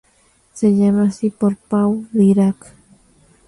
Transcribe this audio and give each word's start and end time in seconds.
Se 0.55 0.75
llama 0.75 1.03
así 1.09 1.29
por 1.29 1.57
Paul 1.57 2.07
Dirac. 2.11 2.73